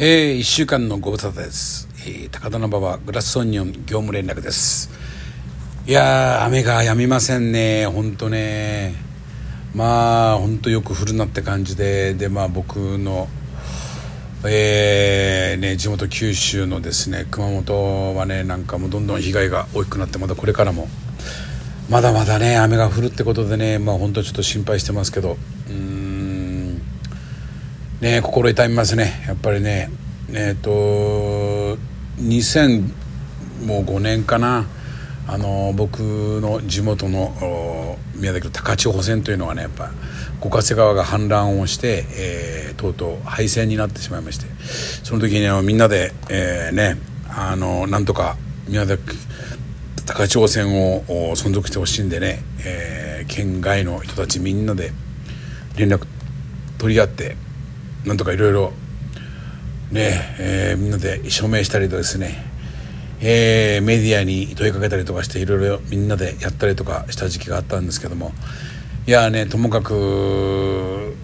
[0.00, 4.90] えー、1週間のご無沙汰です、えー高田馬場グラスオニオン業務連絡です。
[5.88, 7.84] いやー雨が止みませんね。
[7.88, 8.94] 本当ね。
[9.74, 12.14] まあ本当よく降るなって感じで。
[12.14, 13.26] でまあ僕の
[14.46, 20.86] えーね、地元九州のですね熊本はねなんかもうどんどん被害が大きくなってまだこれからも。
[21.90, 25.36] まだまだね雨が降るってことでねまあ本当ちょっと心配してますけど。
[28.00, 29.24] ね心痛みますね。
[29.26, 29.90] やっぱりね。
[30.32, 30.70] えっ、と
[32.18, 34.66] 2005年かな。
[35.30, 39.90] あの僕の地元の宮崎の高千穂線というのはねやっぱ
[40.40, 44.46] 五ヶ瀬川が氾濫をして、えーとうとう廃線になってしまいまして。
[45.04, 46.96] その時にあのみんなで、えーね
[47.28, 48.36] あのなんとか
[48.68, 49.02] 宮崎
[50.06, 51.02] 高千穂線を
[51.36, 54.92] 存続してほしいんでね、えー県外の人たちみんなで
[55.76, 56.06] 連絡
[56.78, 57.36] 取り合って
[58.08, 58.72] なんとかいろいろ
[59.92, 62.42] ねえーみんなで署名したりとですね、
[63.20, 68.32] えーメディアに問いかけたりとかしていろいろみんなでやったりとかした時期があったんですけども
[69.06, 71.14] いやねともかく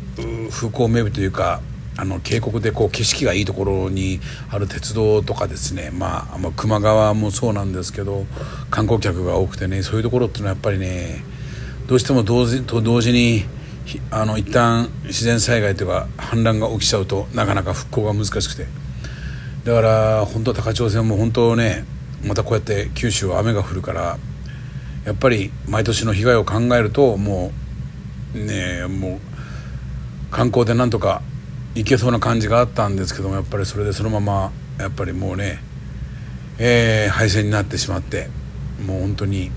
[0.51, 1.63] 風光明媚というか
[1.97, 8.27] あの渓谷でこう景色がいいところにある鉄道とかですね、まあ、まあ球磨川もそうなんですけど
[8.71, 11.25] 観光客が多くてねそういうところっていうのはやっぱりね
[11.87, 13.45] どうしても同時と同時に
[14.11, 18.67] あの一旦自然災害というか氾濫が起きちゃうとなかなか復興が難しくて。
[19.65, 21.87] だから本当高千穂線も本当ね
[22.23, 24.19] またこうやって九州は雨が降るから
[25.07, 27.51] やっぱり毎年の被害を考えるとも
[28.35, 29.21] うねもう
[30.31, 31.23] 観光でなんとか
[31.75, 35.61] 行けそうな感じがあったんですけどもやっぱりそれでそのままやっぱりもうね、
[36.59, 38.29] えー廃線になってしまって
[38.87, 39.51] もう本当に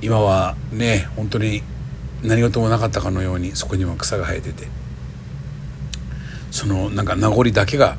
[0.00, 1.62] 今はね本当に
[2.22, 4.68] 何事もなかったかのようにそこには草が生えてて
[6.50, 7.96] そのなんか名残だけが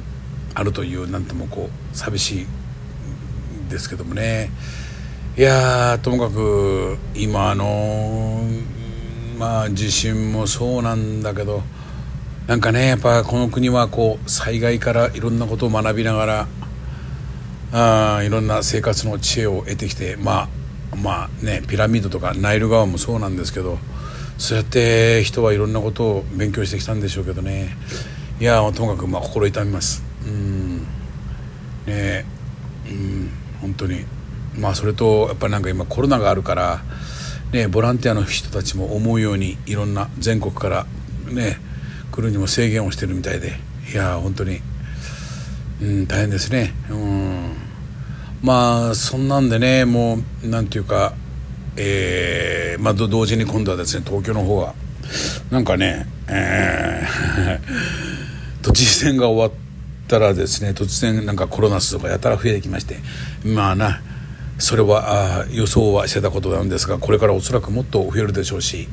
[0.53, 2.47] あるというなんともこう寂しい
[3.69, 4.49] ですけどもね。
[5.37, 8.43] いやともかく今あの
[9.37, 11.63] まあ地震もそうなんだけど
[12.47, 20.49] なんかねやっぱこの国はこう災害からいろんなことを学びながらあいろんな生活の知恵を得てきてま
[20.91, 23.79] あまあねピラミッドとかナイル川もそうなんですけど
[24.41, 27.77] そうやって人はいろんなことを勉強してきたんでしょうけどね。
[28.39, 30.03] いやともかくまあ心痛みます。
[30.25, 30.79] うん。
[31.85, 32.25] ね
[32.87, 33.29] うん
[33.61, 34.03] 本当に。
[34.57, 36.81] まあそれとやっぱりなんか今コロナがあるから
[37.53, 40.87] ねボランティアの人たちも思うようにいろんな全国から
[41.31, 41.59] ね
[42.11, 43.53] 来るにも制限をしてるみたいで。
[43.93, 44.59] いや本当に。
[45.83, 46.73] うん大変ですね。
[46.89, 47.53] うん。
[48.41, 51.13] まあそんなんでねもうなんていうか
[51.77, 54.73] えーまあ同時に今度はですね東京の方は
[55.51, 57.59] なんかねえー
[58.61, 59.59] 都知事選が終わっ
[60.07, 62.99] たらですね突然なんかコロナ数がやたら増えてきまして
[63.43, 64.01] まあな
[64.59, 68.87] それはあ予想はしてたことなんですがこれからおそらくもっと増えるでしょうし、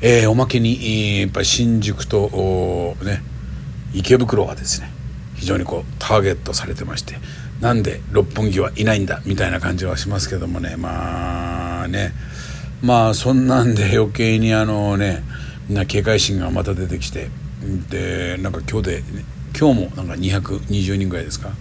[0.00, 3.22] えーおまけにやっぱり新宿とね
[3.92, 4.90] 池袋はですね
[5.34, 7.18] 非常にこうターゲットされてまして
[7.60, 10.76] なんで六本木はいないんだみたいな感じはしますけどもね。
[10.76, 12.12] まあね。
[12.82, 15.22] まあそんなんで余計にあのね
[15.68, 17.28] みんな警戒心がまた出てきて。
[17.90, 19.24] でなんか今日で、ね、
[19.58, 21.48] 今日もなんか220人ぐらいですか。
[21.48, 21.52] っ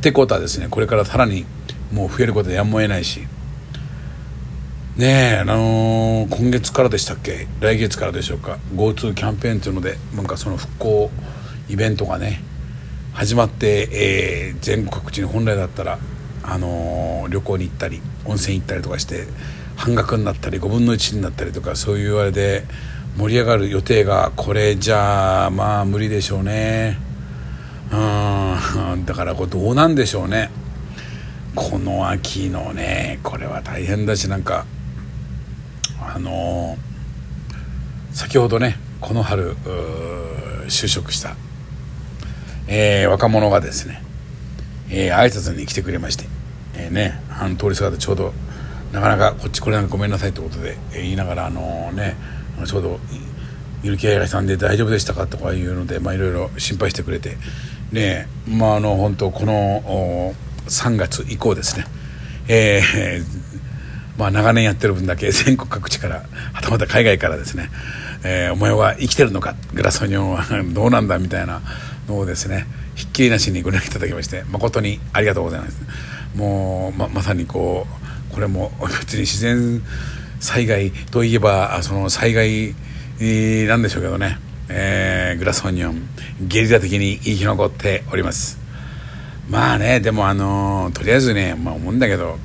[0.00, 1.44] てことはですねこれからさらに
[1.92, 3.20] もう増えることでやむを得ないし。
[4.96, 7.46] ねえあのー今月からでしたっけ？
[7.60, 8.58] 来月からでしょうか。
[8.74, 11.10] GoTo キャンペーンというのでなんかその復興
[11.68, 12.42] イベントがね
[13.12, 15.98] 始まって、えー全国各地に本来だったら、
[16.42, 19.24] あのー旅行に行ったり温泉行ったりとかして
[19.76, 22.64] 半額になったり5分の1になったりとかそういうあれで
[23.16, 26.98] 盛り上がる予定がこれじゃあまあ無理でしょうね。
[27.92, 29.04] うん。
[29.06, 30.50] だからこれどうなんでしょうね。
[31.54, 34.64] この秋のねこれは大変だしなんか
[36.00, 39.56] あのー先ほどねこの春
[40.68, 41.34] 就職した、
[42.74, 44.02] えー若者がですね、
[44.90, 46.24] えー挨拶に来てくれまして、
[46.74, 48.32] えーねあの通りすがってちょうど
[48.92, 52.16] なかなかこっち来れなくごめんなさいってことで、えー言いながらあのね
[52.64, 52.98] ちょうど
[53.82, 57.36] ゆるキャラさんで大丈夫でしたかとかいうのでまあいろいろ心配してくれて
[57.90, 60.34] ねまああの本当この
[60.68, 61.84] 3月以降ですね
[62.48, 63.24] えー
[64.18, 66.22] まあ長年やってる分だけ 全国各地から
[66.52, 67.70] はたまた海外からですね、
[68.24, 71.60] えーお前は生きてるのかグラソニョンは どうなんだみたいな
[72.18, 72.66] をですね。
[72.94, 75.80] ひっきりなしにご連絡いただきまして誠にありがとうございます。
[76.36, 77.86] もうままさにこ
[78.30, 78.70] うこれも
[79.00, 79.82] 別に自然
[80.40, 82.74] 災害といえばその災害
[83.66, 84.38] なんでしょうけどね。
[84.68, 86.08] えー、グラスオニオン
[86.40, 88.58] ゲリラ的に生き残っております。
[89.48, 92.38] まあねでもあの、とりあえずね、まあ、思うんだけど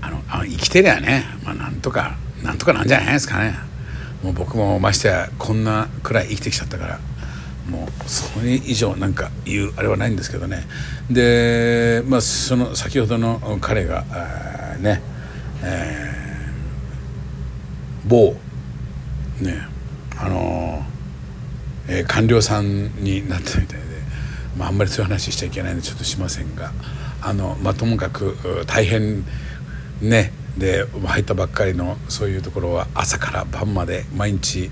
[0.00, 3.54] あのあ生きてりゃね、まあ、なんとかなんとかなんじゃないですかね。
[4.22, 7.00] もう僕もましてやこんなくらい生きてきちゃったから。
[7.70, 10.64] もうそれ以上なんか言うあれはないんですけどね。
[11.10, 14.04] でまあその先ほどの彼が
[14.80, 15.02] ね、
[15.62, 18.34] えー、某
[19.40, 19.66] ね
[20.18, 20.84] あの
[21.90, 23.84] えー、官僚さんになったみたいで、
[24.56, 26.72] まあ、あんまりそういう話しちゃいけないのでちょっとしませんが
[27.20, 28.36] あの、まあ、ともかく
[28.66, 29.24] 大変
[30.00, 34.70] ねで入ったばっかりのそういうところは朝から晩まで毎日、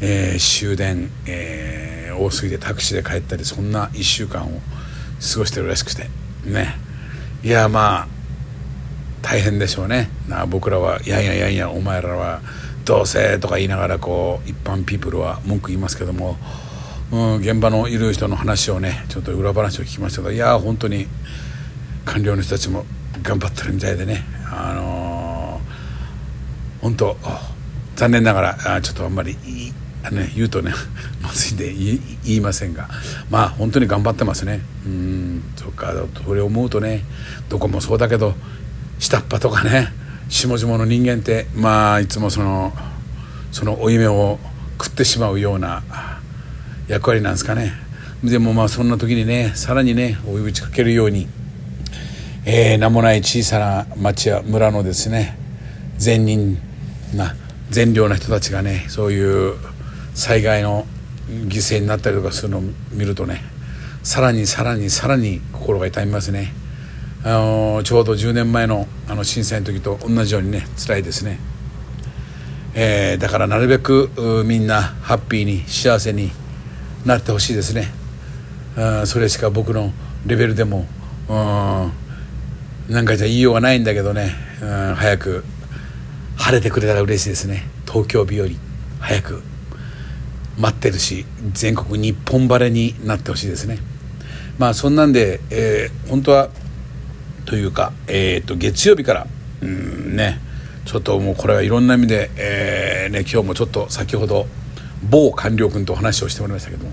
[0.00, 4.60] えー、終電、えー、大杉でタクシーで帰ったりそんな1週間を
[5.20, 6.08] 過ごしてるらしくて
[6.44, 6.76] ね。
[7.42, 8.08] いやまあ
[9.22, 10.08] 大変でしょうね。
[10.28, 12.40] な僕らは「やんややんやお前らは
[12.84, 16.36] どうせ」とか言いながらこう一般ピープルは文句言いますけども、
[17.10, 21.06] うん、現場のいる人の話をねちょっと裏話を聞きましたがいや本当に
[22.04, 22.84] 官僚の人たちも
[23.22, 27.16] 頑張ってるみたいでねあのー、本当
[27.96, 30.72] 残念ながらちょっとあんまりあの、ね、言うとね
[31.22, 32.88] まずいで言いませんが。
[33.30, 34.60] まあ本当に頑張ってますね。
[34.86, 35.92] うんそっか
[36.24, 37.04] それ思うとね
[37.48, 38.34] どこもそうだけど
[38.98, 39.92] 下っ端とかね
[40.28, 42.74] 下々の人間ってまあいつもその
[43.52, 44.38] その負い目を
[44.78, 45.82] 食ってしまうような
[46.88, 47.72] 役割なんですかね。
[48.22, 51.28] でもまあそんな時にねさらにね追い打ちかけるように、
[52.44, 55.38] えー、名もない小さな町や村のですね
[55.98, 56.58] 善人
[57.14, 57.34] な
[57.70, 59.54] 善良な人たちがねそういう
[60.16, 60.86] 災害の
[61.28, 63.42] 犠牲になったりとかするのを見るとね
[64.02, 66.52] さらにさらにさらに心が痛みますね。
[67.22, 71.40] あのちょうど10年前のあの震災の時と同じようにね辛いですね、
[72.74, 76.30] えー、だからなるべくみんなハッピーに幸せに
[77.04, 77.88] なってほしいですね。
[78.76, 79.92] あそれしか僕の
[80.24, 80.86] レベルでも
[82.88, 84.30] なんかじゃ言いようがないんだけどね
[84.94, 85.44] 早く
[86.36, 87.66] 晴れてくれたら嬉しいですね。
[87.86, 88.46] 東京日和
[89.00, 89.55] 早く。
[90.58, 93.78] 待ってるし全国日本晴れになってほしいですね。
[94.58, 96.48] まあそんなんで、えー、本当は
[97.44, 99.26] というか、えー、と月曜日から
[99.62, 100.40] うんね
[100.84, 104.46] ちょっともうこれはいろんな意味で、えーね、今日もちょっと先ほど
[105.08, 106.92] 某官僚君と話をしておりましたけども、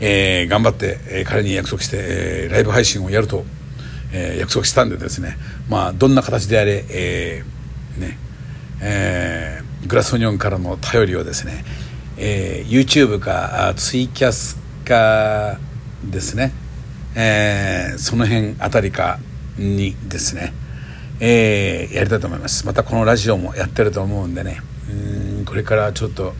[0.00, 3.44] えー、頑張って、えー、彼に約束して、えー、ライブ配信をやると、
[4.12, 5.36] えー、約束したんでですね
[5.68, 8.18] まあどんな形であれ、えーね
[8.80, 11.64] えー、グラスオニオンからの頼りをですね、
[12.16, 15.58] えー、YouTube かツイキャスか
[16.04, 16.52] ですね、
[17.16, 19.18] えー、その辺あたりか
[19.58, 20.52] にですね、
[21.20, 22.66] えー、やりたいと思います。
[22.66, 24.60] またこのラジオもやってると思うんでね。
[24.90, 26.34] うんこれからちょっと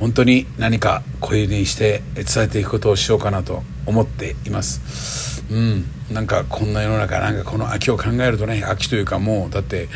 [0.00, 5.44] 本当に何か声にして伝えていくことをしようかなと思っています。
[5.50, 9.88] うんなんかこんな世の中なんかこの秋を考えるとね秋というかもうだって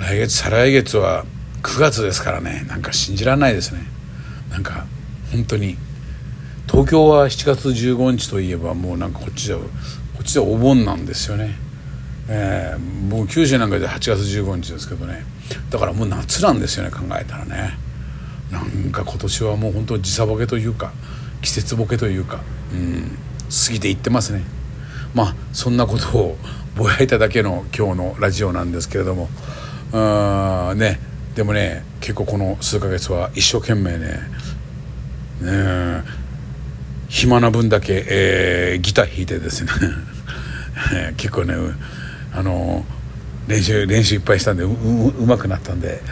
[0.00, 1.24] 来月再来月は
[1.62, 2.64] 9月ですからね。
[2.68, 3.94] なんか信じられないですね。
[4.50, 4.86] なんか
[5.32, 5.76] 本当に
[6.66, 9.62] 東京は7月15日といえばもうなんかこっちじゃこ
[10.20, 11.56] っちじゃお盆なんですよね。
[12.26, 15.24] えー、僕九州なんかで8月15日ですけどね。
[15.70, 17.78] だからもう夏なんですよね考えたらね。
[18.50, 20.92] なんか今年はもう本当時差ボケというか
[21.42, 22.40] 季節ボケというか、
[22.72, 23.18] うん、
[23.66, 24.42] 過ぎていってますね。
[25.14, 26.36] まあそんなことを
[26.76, 29.28] ぼやいただけの今日のラジオなんですけれども。
[29.92, 30.98] うんね。
[31.34, 34.20] でもね結構この数ヶ月は一生懸命ね
[37.08, 39.70] 暇な分だけ、えー、ギター弾いてですね。
[41.16, 41.54] 結構ね
[42.32, 42.84] あの
[43.46, 44.68] 練習練習いっぱいしたんでう
[45.26, 46.02] まくなったんで、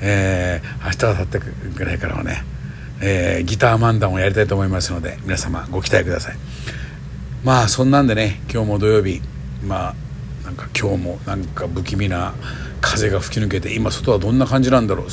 [0.00, 2.44] えー、明日明後日ぐらいからはね、
[3.00, 6.36] えー、ギター漫談をやりたいと思いますので皆様ご期待ください。
[7.44, 9.20] まあそんなんでね今日も土曜日
[9.64, 9.94] まあ
[10.44, 12.34] なんか今日もなんか不気味な
[12.88, 15.06] 風が吹き抜けて今外はどんな感じなんだろう。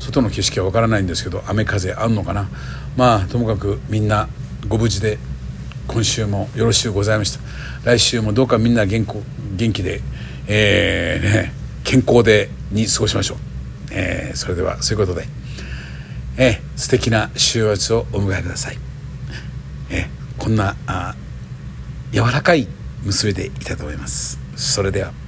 [0.00, 2.48] 外の景色はわからないんですけど雨風あんのかな。
[2.96, 4.28] まあともかくみんな
[4.66, 5.18] ご無事で
[5.86, 7.40] 今週もよろしゅうございました。
[7.84, 9.04] 来週もどうかみんな元
[9.56, 10.00] 元気で、
[10.46, 11.52] えーね、
[11.84, 13.38] 健康でに過ごしましょう、
[13.92, 15.26] えー、それではそういうことで、
[16.38, 18.78] えー、素敵な週末をお迎えください、
[19.90, 21.14] えー、こんなあ
[22.12, 22.68] 柔らかい
[23.04, 24.38] 娘でいきたいと思います。
[24.56, 25.27] それでは。